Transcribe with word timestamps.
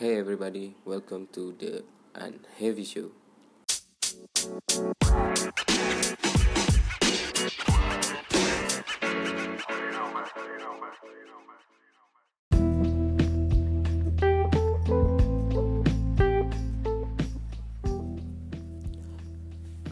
Hey 0.00 0.16
everybody, 0.16 0.72
welcome 0.88 1.28
to 1.36 1.52
the 1.60 1.84
Unheavy 2.16 2.88
Show. 2.88 3.12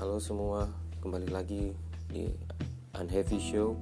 Halo 0.00 0.16
semua, 0.25 0.72
kembali 1.04 1.29
lagi 1.29 1.77
di 2.09 2.32
Unheavy 2.96 3.36
Show. 3.36 3.77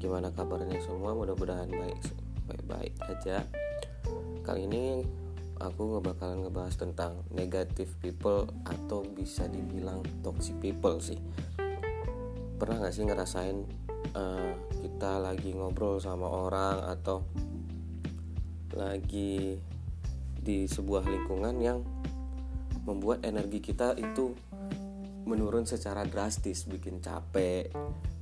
Gimana 0.00 0.32
kabarnya 0.32 0.80
semua? 0.80 1.12
Mudah-mudahan 1.12 1.68
baik 1.68 2.00
baik-baik 2.48 2.96
aja. 3.04 3.44
Kali 4.40 4.64
ini 4.64 5.20
aku 5.62 5.96
ngebakalan 5.96 6.42
ngebahas 6.42 6.74
tentang 6.74 7.22
negative 7.30 7.94
people 8.02 8.50
atau 8.66 9.06
bisa 9.06 9.46
dibilang 9.46 10.02
toxic 10.26 10.58
people 10.58 10.98
sih. 10.98 11.18
Pernah 12.58 12.86
gak 12.86 12.94
sih 12.94 13.06
ngerasain 13.06 13.58
uh, 14.18 14.52
kita 14.82 15.22
lagi 15.22 15.54
ngobrol 15.54 16.02
sama 16.02 16.26
orang 16.26 16.82
atau 16.90 17.22
lagi 18.74 19.58
di 20.42 20.66
sebuah 20.66 21.06
lingkungan 21.06 21.56
yang 21.62 21.78
membuat 22.82 23.22
energi 23.22 23.62
kita 23.62 23.94
itu 23.94 24.34
menurun 25.22 25.62
secara 25.62 26.02
drastis 26.02 26.66
bikin 26.66 26.98
capek 26.98 27.70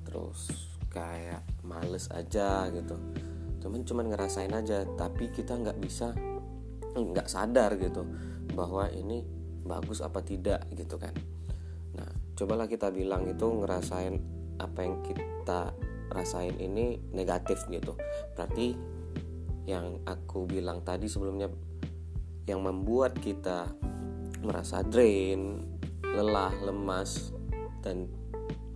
terus 0.05 0.52
kayak 0.93 1.41
males 1.65 2.13
aja 2.13 2.69
gitu 2.69 2.99
cuman 3.65 3.80
cuman 3.88 4.07
ngerasain 4.13 4.52
aja 4.52 4.85
tapi 5.01 5.33
kita 5.33 5.57
nggak 5.57 5.80
bisa 5.80 6.13
nggak 6.95 7.29
sadar 7.30 7.79
gitu 7.79 8.07
bahwa 8.55 8.91
ini 8.91 9.23
bagus 9.65 10.03
apa 10.03 10.25
tidak 10.25 10.66
gitu 10.74 10.99
kan. 10.99 11.15
Nah 11.95 12.10
cobalah 12.35 12.66
kita 12.66 12.91
bilang 12.91 13.29
itu 13.30 13.46
ngerasain 13.46 14.16
apa 14.60 14.79
yang 14.83 15.01
kita 15.05 15.73
rasain 16.11 16.59
ini 16.59 16.99
negatif 17.15 17.65
gitu. 17.71 17.95
Berarti 18.35 18.74
yang 19.68 20.02
aku 20.02 20.51
bilang 20.51 20.83
tadi 20.83 21.07
sebelumnya 21.07 21.46
yang 22.51 22.66
membuat 22.66 23.15
kita 23.23 23.71
merasa 24.43 24.83
drain 24.83 25.63
lelah, 26.02 26.51
lemas 26.66 27.30
dan 27.85 28.11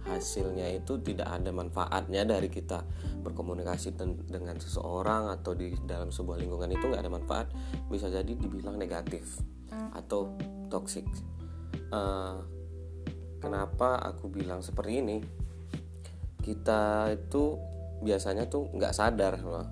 hasilnya 0.04 0.68
itu 0.68 1.00
tidak 1.00 1.28
ada 1.32 1.48
manfaatnya 1.48 2.28
dari 2.28 2.52
kita 2.52 2.84
berkomunikasi 3.24 3.96
dengan 4.28 4.60
seseorang 4.60 5.32
atau 5.32 5.56
di 5.56 5.72
dalam 5.88 6.12
sebuah 6.12 6.36
lingkungan 6.36 6.68
itu 6.76 6.84
nggak 6.84 7.02
ada 7.02 7.12
manfaat 7.12 7.46
bisa 7.88 8.12
jadi 8.12 8.28
dibilang 8.28 8.76
negatif 8.76 9.40
atau 9.96 10.36
toxic. 10.68 11.08
Uh, 11.88 12.42
kenapa 13.40 13.96
aku 14.04 14.28
bilang 14.28 14.60
seperti 14.60 15.00
ini? 15.00 15.18
Kita 16.44 17.08
itu 17.08 17.56
biasanya 18.04 18.44
tuh 18.52 18.68
nggak 18.68 18.92
sadar 18.92 19.40
loh 19.40 19.66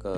ke 0.00 0.12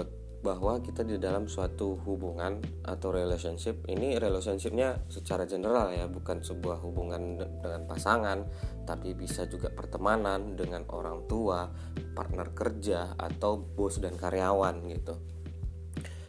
bahwa 0.44 0.76
kita 0.84 1.08
di 1.08 1.16
dalam 1.16 1.48
suatu 1.48 1.96
hubungan 2.04 2.60
atau 2.84 3.08
relationship 3.08 3.80
ini 3.88 4.20
relationshipnya 4.20 5.00
secara 5.08 5.48
general 5.48 5.88
ya 5.88 6.04
bukan 6.04 6.44
sebuah 6.44 6.84
hubungan 6.84 7.40
dengan 7.40 7.88
pasangan 7.88 8.44
tapi 8.84 9.16
bisa 9.16 9.48
juga 9.48 9.72
pertemanan 9.72 10.52
dengan 10.52 10.84
orang 10.92 11.24
tua 11.24 11.72
partner 12.12 12.52
kerja 12.52 13.16
atau 13.16 13.56
bos 13.56 13.96
dan 14.04 14.20
karyawan 14.20 14.84
gitu. 14.92 15.16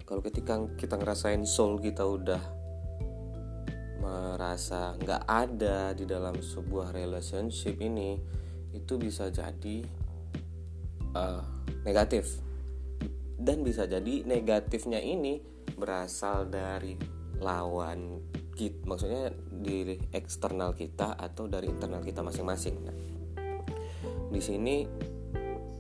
Kalau 0.08 0.24
ketika 0.24 0.64
kita 0.80 0.96
ngerasain 0.96 1.44
soul 1.44 1.84
kita 1.84 2.08
udah 2.08 2.40
merasa 4.00 4.96
nggak 4.96 5.28
ada 5.28 5.92
di 5.92 6.08
dalam 6.08 6.40
sebuah 6.40 6.96
relationship 6.96 7.76
ini 7.84 8.16
itu 8.72 8.96
bisa 8.96 9.28
jadi 9.28 9.84
uh, 11.12 11.44
negatif 11.84 12.46
dan 13.35 13.62
bisa 13.62 13.84
jadi 13.85 14.23
negatifnya 14.23 15.00
ini 15.03 15.44
berasal 15.75 16.47
dari 16.47 16.96
lawan 17.44 18.23
kita 18.56 18.88
maksudnya 18.88 19.35
di 19.51 20.00
eksternal 20.16 20.72
kita 20.72 21.19
atau 21.19 21.51
dari 21.51 21.68
internal 21.68 22.00
kita 22.00 22.24
masing-masing. 22.24 22.75
Nah, 22.88 22.95
di 24.31 24.40
sini 24.40 24.88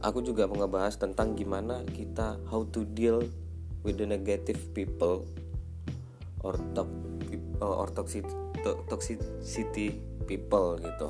aku 0.03 0.19
juga 0.19 0.43
mau 0.51 0.59
ngebahas 0.59 0.99
tentang 0.99 1.39
gimana 1.39 1.87
kita 1.87 2.43
how 2.51 2.67
to 2.67 2.83
deal 2.91 3.23
with 3.87 3.95
the 3.95 4.03
negative 4.03 4.59
people 4.75 5.23
or 6.43 6.59
top 6.75 6.91
or 7.63 7.87
toxic 7.95 8.27
toxicity 8.91 9.95
people 10.27 10.75
gitu. 10.83 11.09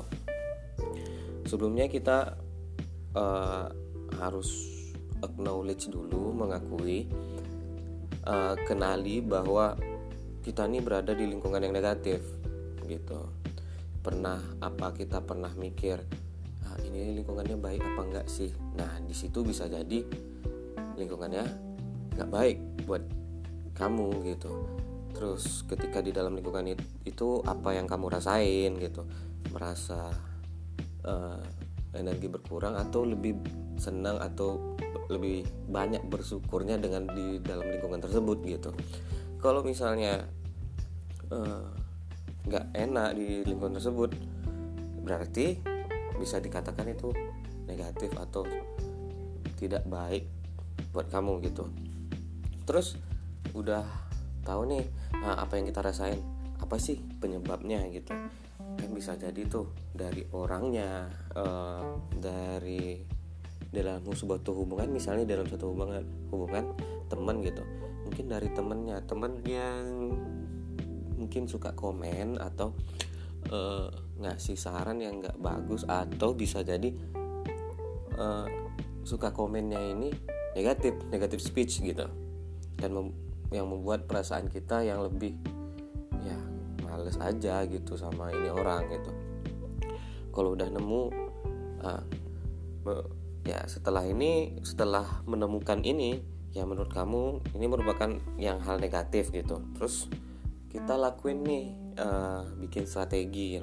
Sebelumnya 1.50 1.90
kita 1.90 2.38
uh, 3.18 3.66
harus 4.22 4.75
acknowledge 5.26 5.90
dulu 5.90 6.30
mengakui 6.30 7.10
uh, 8.26 8.54
kenali 8.66 9.18
bahwa 9.20 9.74
kita 10.46 10.66
ini 10.70 10.78
berada 10.78 11.10
di 11.10 11.26
lingkungan 11.26 11.58
yang 11.58 11.74
negatif 11.74 12.22
gitu. 12.86 13.26
Pernah 13.98 14.38
apa 14.62 14.94
kita 14.94 15.18
pernah 15.18 15.50
mikir 15.58 15.98
ah, 16.62 16.78
ini 16.86 17.18
lingkungannya 17.18 17.58
baik 17.58 17.82
apa 17.82 18.00
enggak 18.06 18.26
sih? 18.30 18.54
Nah 18.78 19.02
di 19.02 19.10
situ 19.10 19.42
bisa 19.42 19.66
jadi 19.66 20.06
lingkungannya 20.94 21.44
nggak 22.14 22.30
baik 22.30 22.58
buat 22.86 23.02
kamu 23.74 24.22
gitu. 24.30 24.54
Terus 25.10 25.66
ketika 25.66 25.98
di 25.98 26.14
dalam 26.14 26.38
lingkungan 26.38 26.78
itu 27.02 27.42
apa 27.42 27.74
yang 27.74 27.90
kamu 27.90 28.06
rasain 28.14 28.78
gitu? 28.78 29.02
Merasa 29.50 30.14
uh, 31.02 31.42
energi 31.96 32.28
berkurang 32.30 32.78
atau 32.78 33.02
lebih 33.02 33.34
senang 33.76 34.20
atau 34.20 34.76
lebih 35.06 35.46
banyak 35.70 36.02
bersyukurnya 36.10 36.78
dengan 36.82 37.06
di 37.10 37.38
dalam 37.42 37.66
lingkungan 37.70 38.02
tersebut 38.02 38.42
gitu. 38.42 38.70
Kalau 39.38 39.62
misalnya 39.62 40.26
eh, 41.30 41.66
nggak 42.46 42.66
uh, 42.74 42.74
enak 42.74 43.10
di 43.14 43.46
lingkungan 43.46 43.78
tersebut 43.78 44.10
berarti 45.06 45.62
bisa 46.18 46.42
dikatakan 46.42 46.90
itu 46.90 47.14
negatif 47.70 48.10
atau 48.18 48.42
tidak 49.54 49.86
baik 49.86 50.26
buat 50.90 51.06
kamu 51.06 51.44
gitu. 51.46 51.70
Terus 52.66 52.98
udah 53.54 53.86
tahu 54.42 54.66
nih 54.74 54.84
nah, 55.22 55.38
apa 55.38 55.58
yang 55.58 55.70
kita 55.70 55.80
rasain? 55.86 56.18
Apa 56.58 56.80
sih 56.82 56.98
penyebabnya 56.98 57.86
gitu? 57.94 58.10
Kan 58.56 58.90
bisa 58.90 59.14
jadi 59.14 59.46
tuh 59.46 59.70
dari 59.94 60.26
orangnya 60.34 61.06
uh, 61.36 62.00
dari 62.16 63.15
dalam 63.76 64.00
sebuah 64.00 64.40
hubungan 64.48 64.88
misalnya 64.88 65.28
dalam 65.28 65.44
satu 65.44 65.76
hubungan 65.76 66.00
hubungan 66.32 66.72
teman 67.12 67.44
gitu. 67.44 67.60
Mungkin 68.08 68.24
dari 68.32 68.48
temennya 68.54 69.04
temen 69.04 69.42
yang 69.44 69.84
mungkin 71.16 71.44
suka 71.44 71.76
komen 71.76 72.40
atau 72.40 72.72
uh, 73.52 73.92
ngasih 74.16 74.56
saran 74.56 75.00
yang 75.04 75.20
nggak 75.20 75.36
bagus 75.36 75.84
atau 75.84 76.32
bisa 76.32 76.64
jadi 76.64 76.88
uh, 78.16 78.48
suka 79.04 79.32
komennya 79.36 79.80
ini 79.92 80.08
negatif 80.56 80.96
negatif 81.12 81.44
speech 81.44 81.84
gitu. 81.84 82.08
Dan 82.80 82.90
mem 82.96 83.08
yang 83.54 83.70
membuat 83.70 84.10
perasaan 84.10 84.50
kita 84.50 84.82
yang 84.82 85.06
lebih 85.06 85.38
ya 86.26 86.38
males 86.82 87.14
aja 87.22 87.62
gitu 87.68 87.94
sama 87.94 88.32
ini 88.34 88.50
orang 88.50 88.90
gitu. 88.90 89.10
Kalau 90.34 90.58
udah 90.58 90.68
nemu 90.68 91.02
uh, 91.84 92.02
ya 93.46 93.62
setelah 93.70 94.02
ini 94.02 94.58
setelah 94.66 95.22
menemukan 95.22 95.78
ini 95.86 96.18
ya 96.50 96.66
menurut 96.66 96.90
kamu 96.90 97.54
ini 97.54 97.66
merupakan 97.70 98.10
yang 98.40 98.58
hal 98.58 98.82
negatif 98.82 99.30
gitu. 99.30 99.62
Terus 99.78 100.10
kita 100.72 100.98
lakuin 100.98 101.46
nih 101.46 101.66
uh, 102.00 102.42
bikin 102.58 102.90
strategi. 102.90 103.62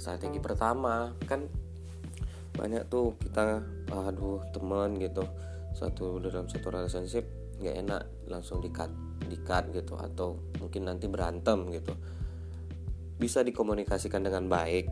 Strategi 0.00 0.42
pertama 0.42 1.14
kan 1.28 1.46
banyak 2.52 2.88
tuh 2.90 3.14
kita 3.22 3.62
aduh 3.94 4.42
teman 4.50 4.98
gitu. 4.98 5.22
Satu 5.76 6.18
dalam 6.18 6.50
satu 6.50 6.72
relationship 6.72 7.28
nggak 7.62 7.76
enak 7.86 8.02
langsung 8.26 8.58
dikat 8.58 8.90
dikat 9.30 9.70
gitu. 9.70 9.94
Atau 10.00 10.42
mungkin 10.58 10.90
nanti 10.90 11.06
berantem 11.06 11.68
gitu. 11.70 11.94
Bisa 13.20 13.46
dikomunikasikan 13.46 14.24
dengan 14.24 14.50
baik. 14.50 14.90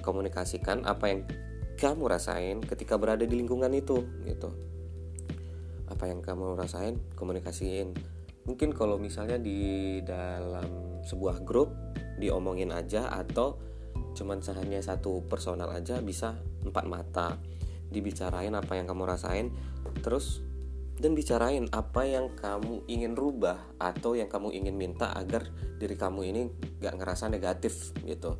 Komunikasikan 0.00 0.88
apa 0.88 1.04
yang 1.12 1.28
kamu 1.80 2.12
rasain 2.12 2.60
ketika 2.60 3.00
berada 3.00 3.24
di 3.24 3.40
lingkungan 3.40 3.72
itu 3.72 4.04
gitu. 4.28 4.52
Apa 5.88 6.12
yang 6.12 6.20
kamu 6.20 6.52
rasain 6.52 7.00
komunikasiin. 7.16 7.96
Mungkin 8.44 8.76
kalau 8.76 9.00
misalnya 9.00 9.40
di 9.40 9.98
dalam 10.04 11.00
sebuah 11.00 11.40
grup 11.40 11.72
diomongin 12.20 12.76
aja 12.76 13.08
atau 13.08 13.56
cuman 14.12 14.44
hanya 14.60 14.84
satu 14.84 15.24
personal 15.24 15.72
aja 15.72 16.04
bisa 16.04 16.36
empat 16.60 16.84
mata. 16.84 17.40
Dibicarain 17.88 18.52
apa 18.52 18.76
yang 18.76 18.86
kamu 18.86 19.02
rasain 19.08 19.50
terus 20.04 20.44
dan 21.00 21.16
bicarain 21.16 21.64
apa 21.72 22.04
yang 22.04 22.36
kamu 22.36 22.84
ingin 22.84 23.16
rubah 23.16 23.56
atau 23.80 24.12
yang 24.12 24.28
kamu 24.28 24.52
ingin 24.52 24.76
minta 24.76 25.16
agar 25.16 25.48
diri 25.80 25.96
kamu 25.96 26.20
ini 26.28 26.42
gak 26.76 27.00
ngerasa 27.00 27.32
negatif 27.32 27.96
gitu 28.04 28.36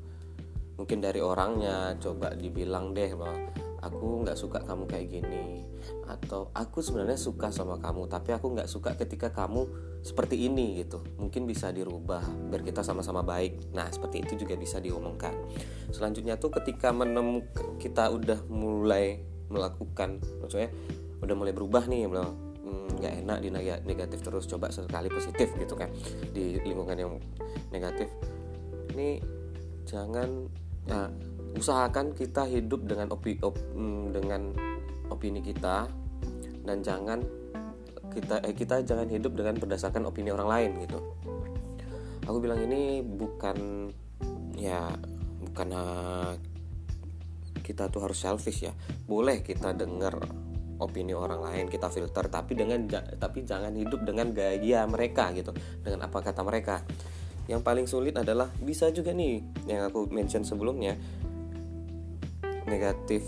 mungkin 0.81 1.05
dari 1.05 1.21
orangnya 1.21 1.93
coba 2.01 2.33
dibilang 2.33 2.97
deh 2.97 3.13
bahwa 3.13 3.37
aku 3.85 4.25
nggak 4.25 4.37
suka 4.37 4.65
kamu 4.65 4.89
kayak 4.89 5.07
gini. 5.13 5.61
Atau 6.09 6.49
aku 6.57 6.81
sebenarnya 6.81 7.21
suka 7.21 7.53
sama 7.53 7.77
kamu 7.77 8.09
tapi 8.09 8.33
aku 8.33 8.57
nggak 8.57 8.69
suka 8.69 8.97
ketika 8.97 9.29
kamu 9.29 9.69
seperti 10.01 10.49
ini 10.49 10.81
gitu. 10.81 11.05
Mungkin 11.21 11.45
bisa 11.45 11.69
dirubah 11.69 12.25
biar 12.49 12.65
kita 12.65 12.81
sama-sama 12.81 13.21
baik. 13.21 13.73
Nah 13.77 13.93
seperti 13.93 14.25
itu 14.25 14.45
juga 14.45 14.57
bisa 14.57 14.81
diomongkan. 14.81 15.37
Selanjutnya 15.93 16.41
tuh 16.41 16.49
ketika 16.49 16.93
menemukan 16.97 17.77
kita 17.77 18.09
udah 18.09 18.41
mulai 18.49 19.21
melakukan 19.51 20.23
maksudnya 20.39 20.71
udah 21.21 21.35
mulai 21.35 21.51
berubah 21.51 21.91
nih 21.91 22.07
hmm, 22.07 23.03
nggak 23.03 23.15
enak 23.27 23.39
di 23.43 23.49
negatif 23.83 24.23
terus 24.23 24.47
coba 24.47 24.71
sekali 24.71 25.11
positif 25.11 25.51
gitu 25.59 25.75
kan 25.75 25.91
di 26.33 26.57
lingkungan 26.63 26.97
yang 26.97 27.13
negatif. 27.75 28.09
Ini 28.95 29.19
jangan 29.91 30.47
nah, 30.89 31.09
usahakan 31.59 32.15
kita 32.15 32.47
hidup 32.47 32.87
dengan 32.87 33.11
opi, 33.11 33.37
op, 33.43 33.59
mm, 33.59 34.15
dengan 34.15 34.55
opini 35.11 35.43
kita 35.43 35.91
dan 36.63 36.81
jangan 36.87 37.21
kita 38.11 38.43
eh, 38.43 38.55
kita 38.55 38.83
jangan 38.83 39.07
hidup 39.07 39.35
dengan 39.39 39.59
berdasarkan 39.59 40.07
opini 40.07 40.35
orang 40.35 40.49
lain 40.51 40.71
gitu. 40.87 40.99
Aku 42.27 42.39
bilang 42.39 42.63
ini 42.63 43.03
bukan 43.03 43.91
ya 44.55 44.91
bukan 45.41 45.69
uh, 45.73 46.33
kita 47.63 47.91
tuh 47.91 48.07
harus 48.07 48.19
selfish 48.19 48.67
ya. 48.67 48.75
Boleh 49.07 49.43
kita 49.43 49.75
dengar 49.75 50.19
opini 50.81 51.13
orang 51.13 51.45
lain 51.45 51.65
kita 51.69 51.93
filter 51.93 52.27
tapi 52.33 52.57
dengan 52.57 52.89
tapi 53.21 53.45
jangan 53.45 53.75
hidup 53.75 54.03
dengan 54.03 54.35
gaya 54.35 54.87
mereka 54.91 55.31
gitu. 55.35 55.55
Dengan 55.83 56.11
apa 56.11 56.19
kata 56.19 56.43
mereka 56.43 56.83
yang 57.51 57.67
paling 57.67 57.91
sulit 57.91 58.15
adalah 58.15 58.47
bisa 58.63 58.95
juga 58.95 59.11
nih 59.11 59.43
yang 59.67 59.83
aku 59.91 60.07
mention 60.07 60.47
sebelumnya 60.47 60.95
negatif 62.71 63.27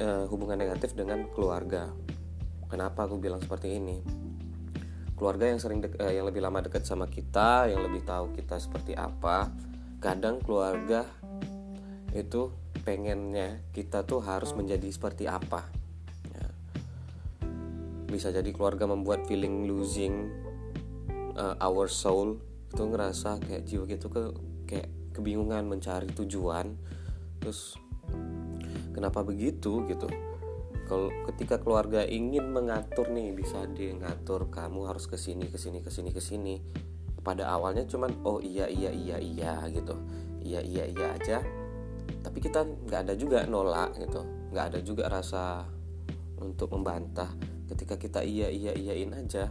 uh, 0.00 0.24
hubungan 0.32 0.56
negatif 0.56 0.96
dengan 0.96 1.28
keluarga. 1.36 1.92
Kenapa 2.72 3.04
aku 3.04 3.20
bilang 3.20 3.44
seperti 3.44 3.76
ini? 3.76 4.00
Keluarga 5.12 5.52
yang 5.52 5.60
sering 5.60 5.84
uh, 5.84 6.08
yang 6.08 6.24
lebih 6.24 6.40
lama 6.40 6.64
dekat 6.64 6.88
sama 6.88 7.12
kita, 7.12 7.68
yang 7.68 7.84
lebih 7.84 8.08
tahu 8.08 8.32
kita 8.32 8.56
seperti 8.56 8.96
apa, 8.96 9.52
kadang 10.00 10.40
keluarga 10.40 11.04
itu 12.16 12.48
pengennya 12.88 13.60
kita 13.76 14.08
tuh 14.08 14.24
harus 14.24 14.56
menjadi 14.56 14.88
seperti 14.88 15.28
apa. 15.28 15.68
Ya. 16.32 16.48
Bisa 18.08 18.32
jadi 18.32 18.48
keluarga 18.48 18.88
membuat 18.88 19.28
feeling 19.28 19.68
losing 19.68 20.32
uh, 21.36 21.60
our 21.60 21.92
soul 21.92 22.40
itu 22.72 22.82
ngerasa 22.82 23.38
kayak 23.42 23.62
jiwa 23.66 23.84
gitu 23.86 24.06
ke 24.10 24.22
kayak 24.66 24.88
kebingungan 25.16 25.64
mencari 25.64 26.10
tujuan. 26.12 26.76
Terus 27.40 27.78
kenapa 28.92 29.24
begitu 29.24 29.86
gitu? 29.88 30.08
Kalau 30.86 31.10
ketika 31.32 31.58
keluarga 31.58 32.06
ingin 32.06 32.54
mengatur 32.54 33.10
nih 33.10 33.34
bisa 33.34 33.66
dia 33.74 33.96
ngatur 33.96 34.52
kamu 34.54 34.86
harus 34.86 35.10
ke 35.10 35.18
sini 35.18 35.50
ke 35.50 35.58
sini 35.58 35.82
ke 35.82 35.90
sini 35.90 36.10
ke 36.14 36.22
sini. 36.22 36.62
Pada 37.26 37.50
awalnya 37.50 37.82
cuman 37.90 38.22
oh 38.22 38.38
iya 38.38 38.70
iya 38.70 38.94
iya 38.94 39.18
iya 39.18 39.54
gitu. 39.72 39.98
Iya 40.46 40.62
iya 40.62 40.84
iya 40.86 41.06
aja. 41.18 41.38
Tapi 42.22 42.38
kita 42.38 42.62
nggak 42.62 43.00
ada 43.10 43.14
juga 43.18 43.42
nolak 43.50 43.98
gitu. 43.98 44.22
Nggak 44.54 44.64
ada 44.74 44.78
juga 44.84 45.10
rasa 45.10 45.66
untuk 46.38 46.70
membantah. 46.70 47.34
Ketika 47.66 47.98
kita 47.98 48.22
iya 48.22 48.46
iya 48.46 48.70
iyain 48.70 49.10
aja 49.10 49.50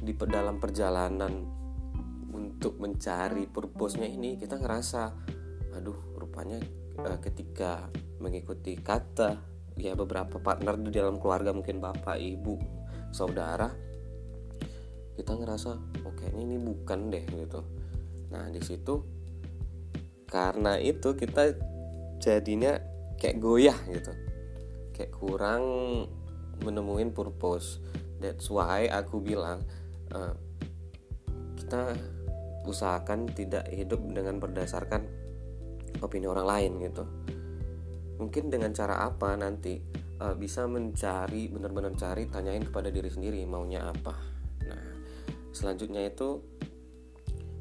di 0.00 0.16
dalam 0.16 0.56
perjalanan 0.56 1.61
untuk 2.62 2.78
mencari 2.78 3.50
purpose-nya 3.50 4.06
ini 4.06 4.38
kita 4.38 4.54
ngerasa 4.54 5.02
aduh 5.74 6.14
rupanya 6.14 6.62
uh, 6.94 7.18
ketika 7.18 7.90
mengikuti 8.22 8.78
kata 8.78 9.34
ya 9.74 9.98
beberapa 9.98 10.38
partner 10.38 10.78
di 10.78 10.94
dalam 10.94 11.18
keluarga 11.18 11.50
mungkin 11.50 11.82
bapak 11.82 12.22
ibu 12.22 12.54
saudara 13.10 13.66
kita 15.18 15.34
ngerasa 15.34 15.74
oke 16.06 16.22
oh, 16.22 16.38
ini 16.38 16.54
bukan 16.62 17.10
deh 17.10 17.26
gitu. 17.34 17.66
Nah 18.30 18.46
di 18.54 18.62
situ 18.62 19.02
karena 20.30 20.78
itu 20.78 21.18
kita 21.18 21.58
jadinya 22.22 22.78
kayak 23.18 23.42
goyah 23.42 23.78
gitu. 23.90 24.14
Kayak 24.94 25.10
kurang 25.18 25.64
menemuin 26.62 27.10
purpose. 27.10 27.82
That's 28.22 28.46
why 28.46 28.86
aku 28.86 29.18
bilang 29.18 29.66
uh, 30.14 30.38
kita 31.58 32.11
usahakan 32.66 33.30
tidak 33.32 33.66
hidup 33.70 34.00
dengan 34.10 34.38
berdasarkan 34.38 35.06
opini 36.00 36.26
orang 36.26 36.46
lain 36.46 36.72
gitu. 36.82 37.04
Mungkin 38.18 38.48
dengan 38.50 38.70
cara 38.70 39.02
apa 39.02 39.34
nanti 39.34 39.82
uh, 40.22 40.34
bisa 40.38 40.66
mencari 40.70 41.50
benar-benar 41.50 41.94
cari 41.98 42.30
tanyain 42.30 42.62
kepada 42.62 42.88
diri 42.88 43.10
sendiri 43.10 43.42
maunya 43.44 43.82
apa. 43.82 44.14
Nah 44.66 44.84
selanjutnya 45.50 46.06
itu 46.06 46.38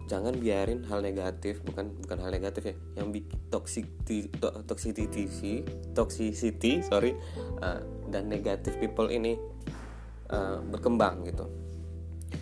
jangan 0.05 0.35
biarin 0.35 0.83
hal 0.91 0.99
negatif 0.99 1.63
bukan 1.63 1.95
bukan 2.03 2.17
hal 2.19 2.35
negatif 2.35 2.67
ya 2.67 2.75
yang 2.99 3.15
bikin 3.15 3.31
toxicity 3.47 4.27
to, 4.43 4.51
toxicity 4.67 5.63
toxicity 5.95 6.83
sorry 6.83 7.15
uh, 7.63 7.79
dan 8.11 8.27
negatif 8.27 8.75
people 8.75 9.07
ini 9.07 9.39
uh, 10.29 10.59
berkembang 10.67 11.23
gitu. 11.23 11.47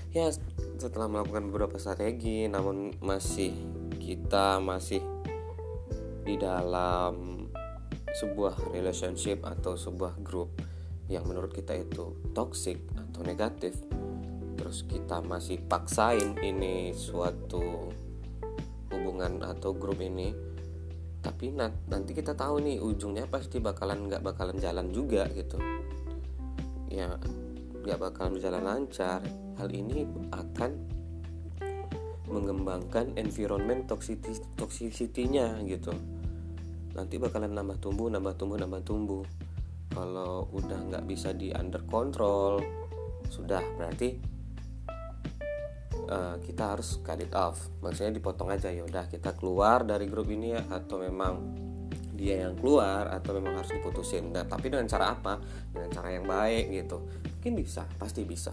Ya 0.10 0.34
setelah 0.80 1.12
melakukan 1.12 1.52
beberapa 1.52 1.76
strategi 1.76 2.48
namun 2.48 2.96
masih 3.04 3.52
kita 4.00 4.64
masih 4.64 5.04
di 6.24 6.40
dalam 6.40 7.46
sebuah 8.16 8.74
relationship 8.74 9.46
atau 9.46 9.78
sebuah 9.78 10.18
grup 10.24 10.56
yang 11.10 11.26
menurut 11.26 11.50
kita 11.54 11.74
itu 11.74 12.14
toxic 12.38 12.78
atau 12.94 13.22
negatif. 13.26 13.76
Terus 14.56 14.86
kita 14.86 15.26
masih 15.26 15.58
paksain 15.66 16.38
ini 16.42 16.94
suatu 16.94 17.90
hubungan 18.94 19.42
atau 19.42 19.74
grup 19.74 19.98
ini. 20.02 20.34
Tapi 21.20 21.52
nanti 21.90 22.16
kita 22.16 22.38
tahu 22.38 22.64
nih 22.64 22.78
ujungnya 22.80 23.28
pasti 23.28 23.60
bakalan 23.60 24.08
nggak 24.08 24.24
bakalan 24.24 24.56
jalan 24.62 24.94
juga 24.94 25.26
gitu. 25.34 25.58
Ya 26.90 27.18
nggak 27.84 28.00
bakalan 28.00 28.36
berjalan 28.36 28.64
lancar 28.64 29.24
hal 29.56 29.70
ini 29.72 30.04
akan 30.36 30.72
mengembangkan 32.30 33.18
environment 33.18 33.90
toxicity 33.90 34.38
toxicity-nya 34.56 35.60
gitu. 35.66 35.92
Nanti 36.94 37.18
bakalan 37.18 37.52
nambah 37.52 37.82
tumbuh 37.82 38.08
nambah 38.08 38.36
tumbuh 38.38 38.58
nambah 38.62 38.82
tumbuh. 38.86 39.24
Kalau 39.90 40.46
udah 40.54 40.80
nggak 40.94 41.06
bisa 41.10 41.34
di 41.34 41.50
under 41.50 41.82
control 41.90 42.62
sudah 43.30 43.62
berarti 43.78 44.10
uh, 46.10 46.38
kita 46.46 46.78
harus 46.78 47.02
cut 47.02 47.18
it 47.18 47.34
off. 47.34 47.58
Maksudnya 47.82 48.14
dipotong 48.14 48.54
aja 48.54 48.70
ya 48.70 48.86
udah 48.86 49.10
kita 49.10 49.34
keluar 49.34 49.82
dari 49.82 50.06
grup 50.06 50.30
ini 50.30 50.54
ya 50.54 50.62
atau 50.70 51.02
memang 51.02 51.58
dia 52.14 52.46
yang 52.46 52.54
keluar 52.60 53.10
atau 53.10 53.32
memang 53.34 53.64
harus 53.64 53.74
diputusin. 53.74 54.30
Nah, 54.30 54.44
tapi 54.44 54.68
dengan 54.68 54.86
cara 54.86 55.16
apa? 55.16 55.40
Dengan 55.72 55.90
cara 55.90 56.14
yang 56.14 56.28
baik 56.28 56.66
gitu 56.70 57.00
mungkin 57.40 57.56
bisa 57.56 57.88
pasti 57.96 58.28
bisa 58.28 58.52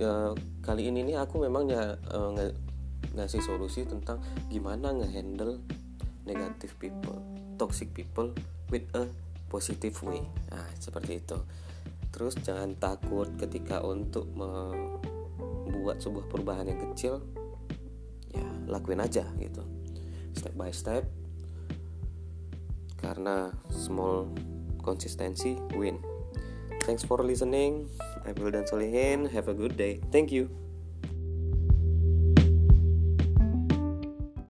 uh, 0.00 0.32
kali 0.64 0.88
ini 0.88 1.04
nih 1.04 1.20
aku 1.20 1.44
memang 1.44 1.68
ya, 1.68 1.94
ng 1.94 2.40
ngasih 3.14 3.44
solusi 3.44 3.86
tentang 3.86 4.18
gimana 4.50 4.90
ngehandle 4.90 5.62
negative 6.24 6.74
people, 6.80 7.20
toxic 7.60 7.92
people 7.92 8.32
with 8.72 8.88
a 8.96 9.06
positive 9.52 9.94
way. 10.02 10.24
Nah, 10.50 10.66
seperti 10.80 11.20
itu. 11.20 11.38
Terus 12.10 12.34
jangan 12.40 12.74
takut 12.80 13.28
ketika 13.38 13.84
untuk 13.84 14.26
membuat 14.32 16.00
sebuah 16.00 16.26
perubahan 16.26 16.66
yang 16.66 16.80
kecil. 16.90 17.22
Ya, 18.34 18.46
lakuin 18.66 18.98
aja 18.98 19.28
gitu. 19.38 19.62
Step 20.34 20.54
by 20.58 20.72
step. 20.74 21.06
Karena 22.98 23.52
small 23.70 24.32
konsistensi 24.80 25.54
win. 25.76 26.13
Thanks 26.84 27.02
for 27.02 27.16
listening. 27.24 27.88
I 28.28 28.36
will 28.36 28.52
dan 28.52 28.68
Solihin. 28.68 29.24
Have 29.32 29.48
a 29.48 29.56
good 29.56 29.76
day. 29.80 30.04
Thank 30.12 30.28
you. 30.28 30.63